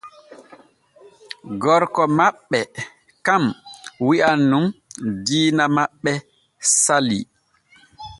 Gorko 1.61 2.03
maɓɓe 2.17 2.59
kan 3.25 3.43
wi’an 4.07 4.39
nun 4.49 4.65
diina 5.25 5.63
maɓɓe 5.75 6.11
salii. 6.83 7.23